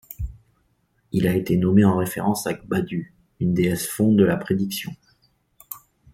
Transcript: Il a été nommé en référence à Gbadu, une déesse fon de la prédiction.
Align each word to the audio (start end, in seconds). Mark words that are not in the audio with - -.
Il 1.11 1.27
a 1.27 1.35
été 1.35 1.57
nommé 1.57 1.83
en 1.85 1.95
référence 1.97 2.47
à 2.47 2.55
Gbadu, 2.55 3.13
une 3.39 3.53
déesse 3.53 3.85
fon 3.85 4.13
de 4.13 4.23
la 4.23 4.35
prédiction. 4.35 4.95